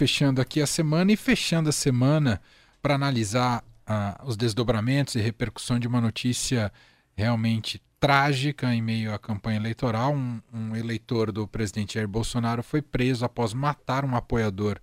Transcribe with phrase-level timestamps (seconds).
[0.00, 2.40] fechando aqui a semana e fechando a semana
[2.80, 6.72] para analisar uh, os desdobramentos e repercussão de uma notícia
[7.14, 10.14] realmente trágica em meio à campanha eleitoral.
[10.14, 14.80] Um, um eleitor do presidente Jair Bolsonaro foi preso após matar um apoiador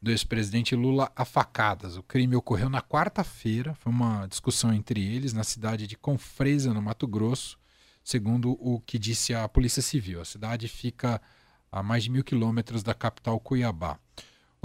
[0.00, 1.96] do ex-presidente Lula a facadas.
[1.96, 6.80] O crime ocorreu na quarta-feira, foi uma discussão entre eles na cidade de Confresa, no
[6.80, 7.58] Mato Grosso,
[8.04, 10.20] segundo o que disse a Polícia Civil.
[10.20, 11.20] A cidade fica
[11.72, 13.98] a mais de mil quilômetros da capital Cuiabá.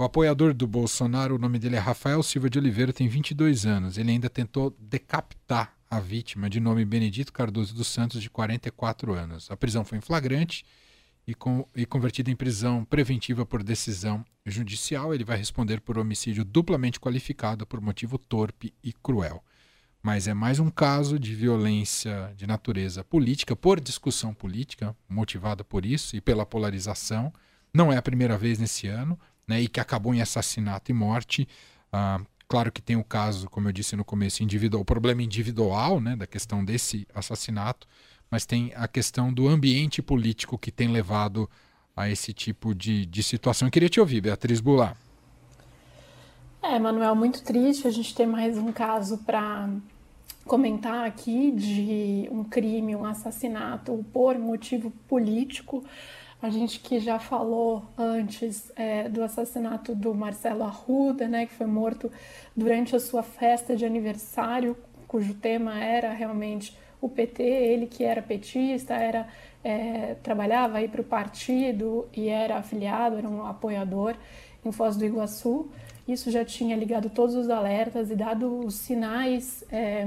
[0.00, 3.98] O apoiador do Bolsonaro, o nome dele é Rafael Silva de Oliveira, tem 22 anos.
[3.98, 9.50] Ele ainda tentou decapitar a vítima, de nome Benedito Cardoso dos Santos, de 44 anos.
[9.50, 10.64] A prisão foi em flagrante
[11.26, 15.12] e, com, e convertida em prisão preventiva por decisão judicial.
[15.12, 19.42] Ele vai responder por homicídio duplamente qualificado por motivo torpe e cruel.
[20.00, 25.84] Mas é mais um caso de violência de natureza política, por discussão política, motivada por
[25.84, 27.32] isso e pela polarização.
[27.74, 31.48] Não é a primeira vez nesse ano, né, e que acabou em assassinato e morte.
[31.90, 36.00] Ah, claro que tem o caso, como eu disse no começo, individual, o problema individual
[36.00, 37.88] né, da questão desse assassinato,
[38.30, 41.48] mas tem a questão do ambiente político que tem levado
[41.96, 43.66] a esse tipo de, de situação.
[43.66, 44.96] Eu queria te ouvir, Beatriz Bular.
[46.62, 49.68] É, Manuel, muito triste a gente ter mais um caso para
[50.44, 55.84] comentar aqui de um crime, um assassinato por motivo político.
[56.40, 61.66] A gente que já falou antes é, do assassinato do Marcelo Arruda, né, que foi
[61.66, 62.12] morto
[62.56, 64.76] durante a sua festa de aniversário,
[65.08, 69.26] cujo tema era realmente o PT, ele que era petista, era
[69.64, 74.14] é, trabalhava aí para o partido e era afiliado, era um apoiador
[74.64, 75.68] em Foz do Iguaçu.
[76.06, 80.06] Isso já tinha ligado todos os alertas e dado os sinais é,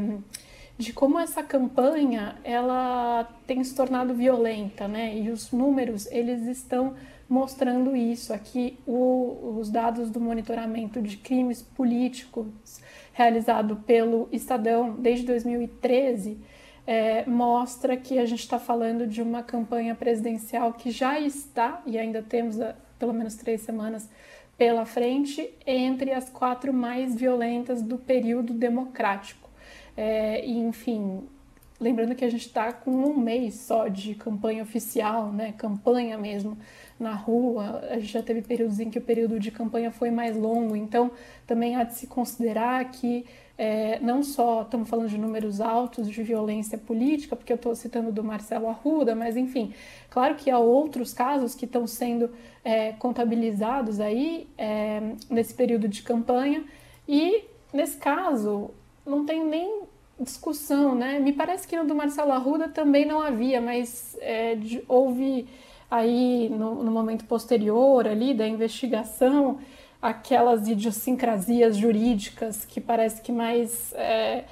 [0.78, 5.18] de como essa campanha ela tem se tornado violenta, né?
[5.18, 6.96] E os números eles estão
[7.30, 8.34] mostrando isso.
[8.34, 12.82] Aqui o, os dados do monitoramento de crimes políticos
[13.14, 16.38] realizado pelo Estadão desde 2013
[16.86, 21.98] é, mostra que a gente está falando de uma campanha presidencial que já está, e
[21.98, 24.10] ainda temos a, pelo menos três semanas
[24.58, 29.41] pela frente, entre as quatro mais violentas do período democrático.
[29.96, 31.24] É, e, enfim,
[31.80, 36.58] lembrando que a gente está com um mês só de campanha oficial, né, campanha mesmo
[37.00, 40.38] na rua, a gente já teve períodos em que o período de campanha foi mais
[40.38, 41.10] longo, então
[41.48, 43.26] também há de se considerar que
[43.58, 48.12] é, não só estamos falando de números altos de violência política, porque eu estou citando
[48.12, 49.74] do Marcelo Arruda, mas enfim,
[50.10, 52.32] claro que há outros casos que estão sendo
[52.64, 56.64] é, contabilizados aí é, nesse período de campanha.
[57.08, 58.72] E nesse caso
[59.06, 59.81] não tem nem
[60.24, 61.20] discussão, né?
[61.20, 65.48] Me parece que no do Marcelo Arruda também não havia, mas é, de, houve
[65.90, 69.60] aí no, no momento posterior ali da investigação
[70.02, 74.46] aquelas idiosincrasias jurídicas que parece que mais é,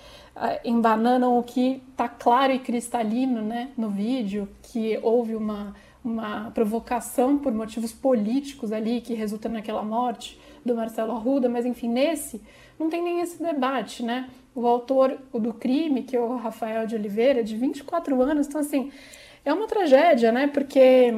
[0.63, 7.37] embananam o que está claro e cristalino né, no vídeo, que houve uma, uma provocação
[7.37, 12.41] por motivos políticos ali que resulta naquela morte do Marcelo Arruda, mas enfim, nesse
[12.79, 14.29] não tem nem esse debate, né?
[14.55, 18.91] O autor do crime, que é o Rafael de Oliveira, de 24 anos, então assim,
[19.43, 20.47] é uma tragédia, né?
[20.47, 21.13] Porque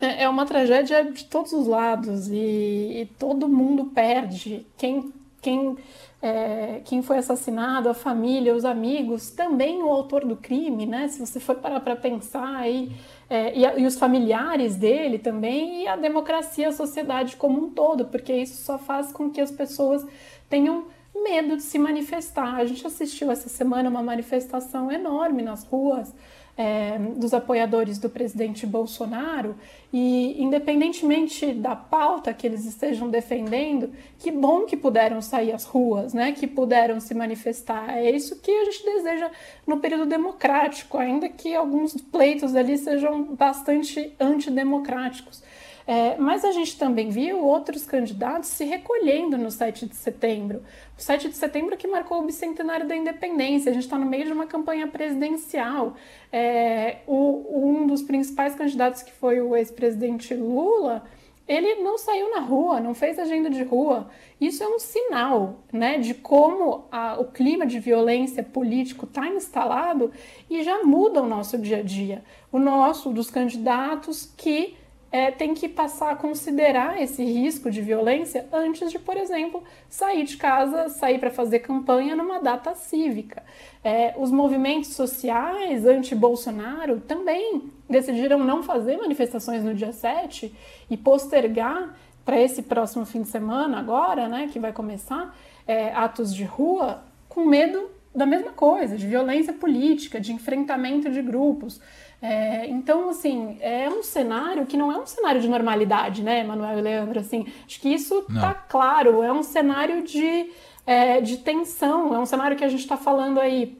[0.00, 4.66] é, é uma tragédia de todos os lados e, e todo mundo perde.
[4.76, 5.76] Quem, quem,
[6.20, 11.08] é, quem foi assassinado, a família, os amigos, também o autor do crime, né?
[11.08, 12.92] Se você for parar para pensar aí,
[13.28, 18.06] é, e, e, os familiares dele também, e a democracia, a sociedade como um todo,
[18.06, 20.06] porque isso só faz com que as pessoas
[20.48, 22.56] tenham medo de se manifestar.
[22.56, 26.12] A gente assistiu essa semana uma manifestação enorme nas ruas
[26.56, 29.56] é, dos apoiadores do presidente Bolsonaro
[29.92, 36.14] e, independentemente da pauta que eles estejam defendendo, que bom que puderam sair às ruas,
[36.14, 36.32] né?
[36.32, 37.96] Que puderam se manifestar.
[37.96, 39.30] É isso que a gente deseja
[39.66, 45.42] no período democrático, ainda que alguns pleitos ali sejam bastante antidemocráticos.
[45.86, 50.62] É, mas a gente também viu outros candidatos se recolhendo no 7 de setembro.
[50.98, 53.70] O 7 de setembro que marcou o bicentenário da independência.
[53.70, 55.94] A gente está no meio de uma campanha presidencial.
[56.32, 61.04] É, o, um dos principais candidatos, que foi o ex-presidente Lula,
[61.46, 64.08] ele não saiu na rua, não fez agenda de rua.
[64.40, 70.10] Isso é um sinal né, de como a, o clima de violência político está instalado
[70.48, 72.24] e já muda o nosso dia a dia.
[72.50, 74.74] O nosso, dos candidatos que
[75.14, 80.24] é, tem que passar a considerar esse risco de violência antes de, por exemplo, sair
[80.24, 83.44] de casa, sair para fazer campanha numa data cívica.
[83.84, 90.52] É, os movimentos sociais anti-Bolsonaro também decidiram não fazer manifestações no dia 7
[90.90, 91.94] e postergar
[92.24, 95.32] para esse próximo fim de semana, agora, né, que vai começar,
[95.64, 101.22] é, atos de rua, com medo da mesma coisa, de violência política, de enfrentamento de
[101.22, 101.80] grupos.
[102.26, 106.78] É, então, assim, é um cenário que não é um cenário de normalidade, né, Manuel
[106.78, 107.20] e Leandro?
[107.20, 110.50] Assim, acho que isso está claro, é um cenário de,
[110.86, 113.76] é, de tensão, é um cenário que a gente está falando aí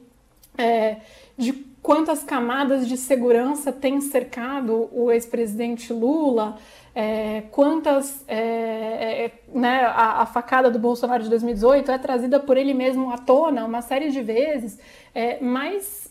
[0.55, 0.97] é,
[1.35, 6.59] de quantas camadas de segurança tem cercado o ex-presidente Lula,
[6.93, 12.57] é, quantas é, é, né, a, a, facada do Bolsonaro de 2018 é trazida por
[12.57, 14.77] ele mesmo à tona uma série de vezes,
[15.15, 16.04] é, mas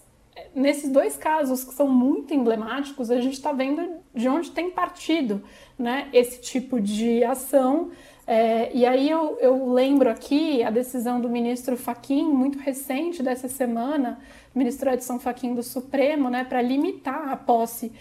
[0.55, 5.43] nesses dois casos que são muito emblemáticos, a gente está vendo de onde tem partido
[5.79, 7.91] né, esse tipo de ação.
[8.27, 13.49] É, e aí eu, eu lembro aqui a decisão do ministro Faquim, muito recente dessa
[13.49, 14.19] semana,
[14.55, 17.93] ministro Edson Fachin do Supremo, né, para limitar a posse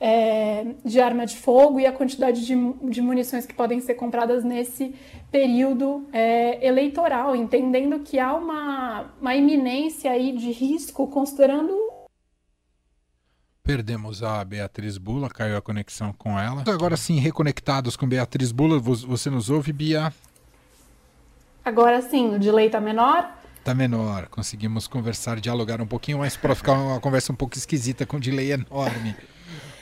[0.00, 2.54] é, de arma de fogo e a quantidade de,
[2.90, 4.94] de, munições que podem ser compradas nesse
[5.30, 11.91] período é, eleitoral, entendendo que há uma, uma iminência aí de risco, considerando
[13.64, 16.64] Perdemos a Beatriz Bula, caiu a conexão com ela.
[16.66, 20.12] Agora sim, reconectados com Beatriz Bula, você nos ouve, Bia?
[21.64, 23.30] Agora sim, o delay está menor?
[23.62, 24.26] Tá menor.
[24.26, 28.20] Conseguimos conversar, dialogar um pouquinho, mas para ficar uma conversa um pouco esquisita com um
[28.20, 29.14] delay enorme.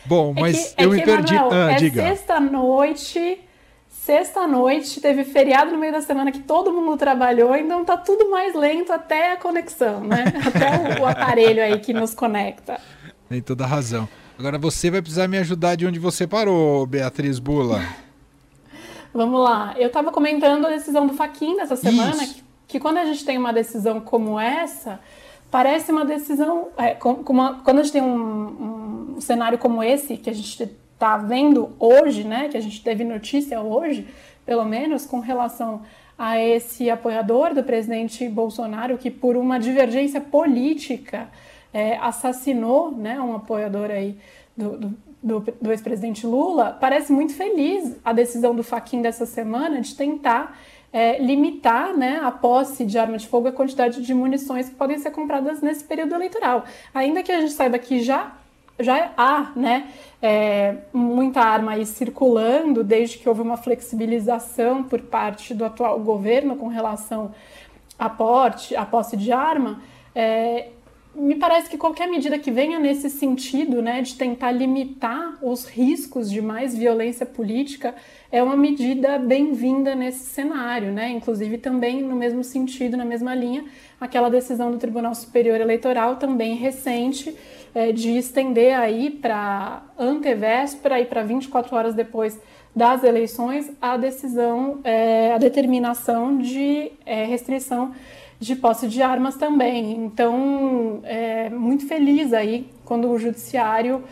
[0.05, 1.35] Bom, é mas que, eu é me perdi.
[1.35, 2.03] Manuel, ah, é diga.
[2.03, 3.41] Sexta-noite.
[3.89, 8.55] Sexta-noite teve feriado no meio da semana que todo mundo trabalhou, então tá tudo mais
[8.55, 10.25] lento até a conexão, né?
[10.47, 12.79] Até o, o aparelho aí que nos conecta.
[13.31, 14.07] Tem toda a razão.
[14.39, 17.81] Agora você vai precisar me ajudar de onde você parou, Beatriz Bula.
[19.15, 19.75] Vamos lá.
[19.79, 23.37] Eu estava comentando a decisão do Faquin dessa semana, que que quando a gente tem
[23.37, 25.01] uma decisão como essa,
[25.51, 26.69] parece uma decisão.
[26.79, 30.63] É, como uma, quando a gente tem um, um, cenário como esse, que a gente
[30.63, 34.07] está vendo hoje, né, que a gente teve notícia hoje,
[34.47, 35.83] pelo menos, com relação
[36.17, 41.29] a esse apoiador do presidente Bolsonaro, que por uma divergência política
[41.73, 44.19] é, assassinou né, um apoiador aí
[44.57, 49.81] do, do, do, do ex-presidente Lula, parece muito feliz a decisão do Faquin dessa semana
[49.81, 50.57] de tentar
[50.93, 54.75] é, limitar né, a posse de arma de fogo e a quantidade de munições que
[54.75, 56.65] podem ser compradas nesse período eleitoral.
[56.93, 58.33] Ainda que a gente saiba que já,
[58.79, 59.89] já há né,
[60.21, 66.57] é, muita arma aí circulando, desde que houve uma flexibilização por parte do atual governo
[66.57, 67.33] com relação
[67.99, 69.81] a porte, a posse de arma,
[70.15, 70.71] é,
[71.15, 76.31] me parece que qualquer medida que venha nesse sentido, né, de tentar limitar os riscos
[76.31, 77.95] de mais violência política,
[78.31, 81.09] é uma medida bem-vinda nesse cenário, né?
[81.11, 83.65] Inclusive também no mesmo sentido, na mesma linha,
[84.01, 87.37] aquela decisão do Tribunal Superior Eleitoral também recente
[87.75, 92.41] é, de estender aí para antevéspera e para 24 horas depois
[92.75, 97.93] das eleições a decisão, é, a determinação de é, restrição
[98.41, 99.93] de posse de armas também.
[99.93, 104.03] Então, é muito feliz aí quando o judiciário,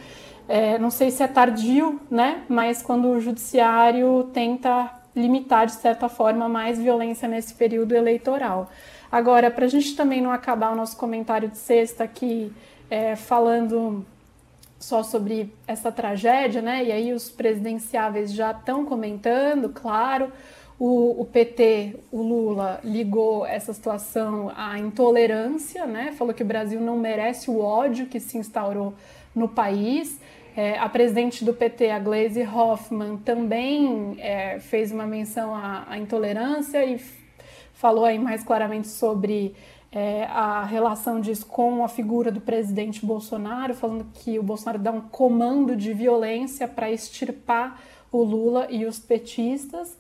[0.47, 6.09] é, não sei se é tardio, né, mas quando o judiciário tenta limitar de certa
[6.09, 8.71] forma mais violência nesse período eleitoral.
[9.11, 12.53] Agora, para a gente também não acabar o nosso comentário de sexta aqui
[12.91, 14.05] é, falando
[14.79, 16.85] só sobre essa tragédia, né?
[16.85, 20.31] E aí os presidenciáveis já estão comentando, claro.
[20.79, 26.13] O, o, PT, o Lula, ligou essa situação à intolerância, né?
[26.13, 28.95] falou que o Brasil não merece o ódio que se instaurou
[29.35, 30.21] no país.
[30.57, 35.99] É, a presidente do PT, a Gleisi Hoffmann, também é, fez uma menção à, à,
[35.99, 37.01] intolerância e
[37.75, 39.57] falou aí mais claramente sobre
[39.91, 44.93] é, a relação disso com a figura do presidente Bolsonaro, falando que o Bolsonaro dá
[44.93, 47.81] um comando de violência para extirpar
[48.13, 49.97] o Lula e os petistas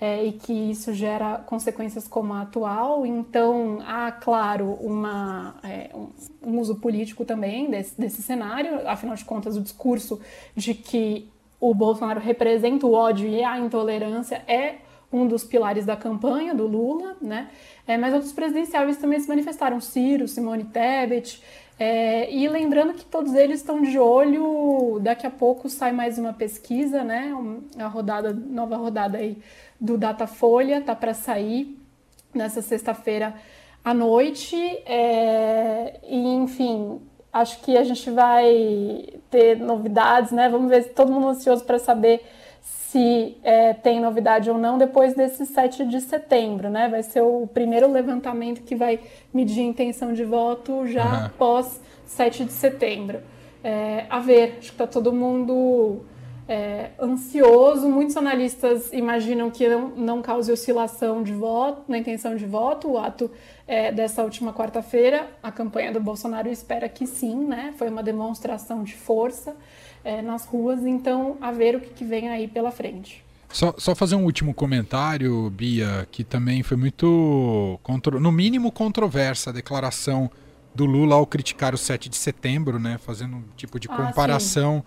[0.00, 3.04] é, e que isso gera consequências como a atual.
[3.04, 5.90] Então, há, claro, uma, é,
[6.42, 10.18] um, uso político também desse, desse cenário, afinal de contas, o discurso
[10.56, 11.28] de que
[11.60, 14.76] o Bolsonaro representa o ódio e a intolerância é
[15.12, 17.50] um dos pilares da campanha do Lula, né?
[17.86, 21.42] É, mas outros presidenciáveis também se manifestaram, Ciro, Simone Tebet,
[21.82, 26.34] é, e lembrando que todos eles estão de olho, daqui a pouco sai mais uma
[26.34, 27.32] pesquisa, né?
[27.78, 29.38] A rodada, nova rodada aí
[29.80, 31.74] do Datafolha, tá para sair
[32.34, 33.34] nessa sexta-feira
[33.82, 34.56] à noite.
[34.84, 37.00] É, e, enfim,
[37.32, 40.50] acho que a gente vai ter novidades, né?
[40.50, 42.22] Vamos ver se todo mundo ansioso para saber
[42.60, 46.88] se é, tem novidade ou não depois desse 7 de setembro, né?
[46.88, 48.98] Vai ser o primeiro levantamento que vai
[49.32, 51.30] medir a intenção de voto já uhum.
[51.38, 53.20] pós 7 de setembro.
[53.62, 56.04] É, a ver, acho que está todo mundo
[56.48, 57.88] é, ansioso.
[57.88, 62.98] Muitos analistas imaginam que não, não cause oscilação de voto, na intenção de voto, o
[62.98, 63.30] ato
[63.68, 65.28] é, dessa última quarta-feira.
[65.40, 67.72] A campanha do Bolsonaro espera que sim, né?
[67.76, 69.54] Foi uma demonstração de força
[70.04, 73.24] é, nas ruas, então a ver o que, que vem aí pela frente.
[73.52, 78.20] Só, só, fazer um último comentário, Bia, que também foi muito, contro...
[78.20, 80.30] no mínimo, controversa a declaração
[80.72, 84.84] do Lula ao criticar o 7 de setembro, né, fazendo um tipo de ah, comparação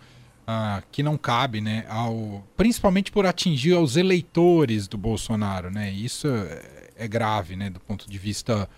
[0.47, 6.27] ah, que não cabe, né, ao, principalmente por atingir aos eleitores do Bolsonaro, né, isso
[6.29, 6.61] é,
[6.99, 8.69] é grave, né, do ponto de vista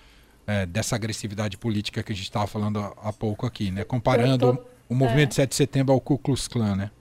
[0.47, 4.95] é, dessa agressividade política que a gente estava falando há, pouco aqui, né, comparando o
[4.95, 5.35] movimento é.
[5.35, 6.91] 7 de setembro ao Ku Klux Klan, né.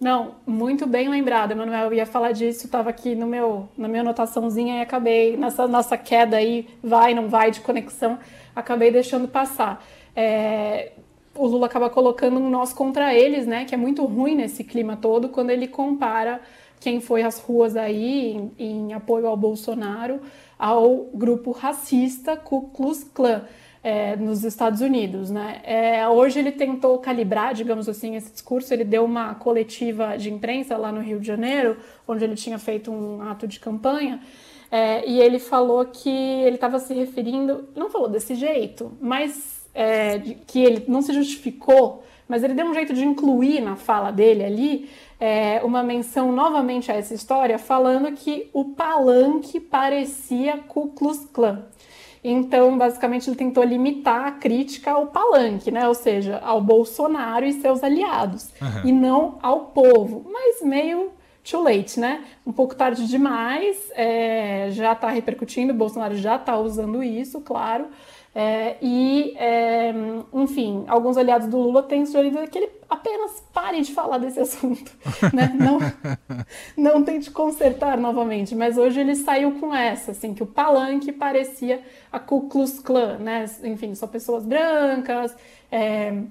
[0.00, 1.86] Não, muito bem lembrado, Emanuel.
[1.86, 5.98] Eu ia falar disso, estava aqui no meu, na minha anotaçãozinha e acabei, nessa nossa
[5.98, 8.16] queda aí, vai, não vai, de conexão,
[8.54, 9.84] acabei deixando passar.
[10.14, 10.92] É,
[11.34, 13.64] o Lula acaba colocando nós contra eles, né?
[13.64, 16.40] Que é muito ruim nesse clima todo, quando ele compara
[16.78, 20.20] quem foi às ruas aí em, em apoio ao Bolsonaro
[20.58, 23.42] ao grupo racista Ku Klux Klan
[23.82, 25.30] é, nos Estados Unidos.
[25.30, 25.60] Né?
[25.64, 28.72] É, hoje ele tentou calibrar, digamos assim, esse discurso.
[28.72, 32.90] Ele deu uma coletiva de imprensa lá no Rio de Janeiro, onde ele tinha feito
[32.90, 34.20] um ato de campanha.
[34.70, 40.18] É, e ele falou que ele estava se referindo, não falou desse jeito, mas é,
[40.46, 44.44] que ele não se justificou, mas ele deu um jeito de incluir na fala dele
[44.44, 51.26] ali é, uma menção novamente a essa história, falando que o palanque parecia Ku Klux
[51.32, 51.64] Klan.
[52.22, 55.86] Então, basicamente, ele tentou limitar a crítica ao palanque, né?
[55.86, 58.88] Ou seja, ao Bolsonaro e seus aliados, uhum.
[58.88, 60.24] e não ao povo.
[60.30, 61.12] Mas meio
[61.48, 62.24] too late, né?
[62.46, 67.86] Um pouco tarde demais, é, já está repercutindo, o Bolsonaro já está usando isso, claro.
[68.40, 69.92] É, e, é,
[70.32, 74.96] enfim, alguns aliados do Lula têm sugerido que ele apenas pare de falar desse assunto,
[75.34, 75.52] né?
[75.58, 75.80] Não,
[76.94, 78.54] não tente consertar novamente.
[78.54, 83.18] Mas hoje ele saiu com essa, assim, que o palanque parecia a Ku Klux Klan,
[83.18, 83.44] né?
[83.64, 85.34] Enfim, só pessoas brancas,
[85.68, 86.22] é,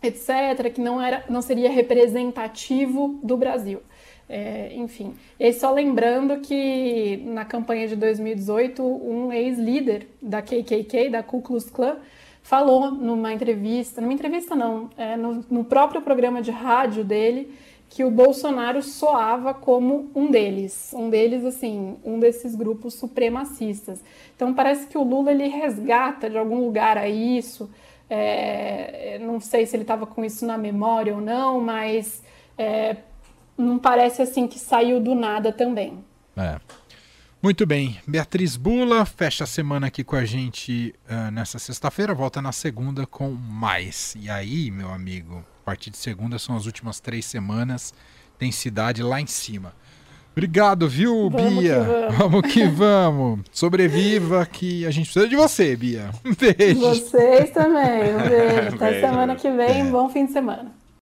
[0.00, 3.80] etc., que não, era, não seria representativo do Brasil.
[4.28, 11.22] É, enfim, e só lembrando que na campanha de 2018, um ex-líder da KKK, da
[11.22, 11.96] Ku Klux Klan,
[12.42, 17.50] falou numa entrevista, numa entrevista não, é, no, no próprio programa de rádio dele,
[17.90, 24.02] que o Bolsonaro soava como um deles, um deles, assim, um desses grupos supremacistas.
[24.36, 27.70] Então parece que o Lula ele resgata de algum lugar a isso.
[28.10, 32.22] É, não sei se ele estava com isso na memória ou não, mas
[32.58, 32.96] é,
[33.58, 36.04] não parece assim que saiu do nada também.
[36.36, 36.58] É.
[37.42, 37.98] Muito bem.
[38.06, 43.06] Beatriz Bula fecha a semana aqui com a gente uh, nessa sexta-feira, volta na segunda
[43.06, 44.16] com mais.
[44.18, 47.94] E aí, meu amigo, a partir de segunda são as últimas três semanas,
[48.38, 49.72] tem cidade lá em cima.
[50.32, 51.74] Obrigado, viu, vamos Bia?
[51.74, 52.14] Que vamos.
[52.18, 53.40] vamos que vamos.
[53.52, 56.10] Sobreviva, que a gente precisa de você, Bia.
[56.24, 56.80] Um beijo.
[56.80, 58.14] Vocês também.
[58.14, 58.76] Um beijo.
[58.76, 59.06] Até beijo.
[59.06, 59.80] semana que vem.
[59.80, 59.90] É.
[59.90, 60.77] Bom fim de semana.